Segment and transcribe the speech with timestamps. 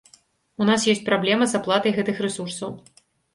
[0.63, 2.75] У нас ёсць праблема з аплатай гэтых рэсурсаў.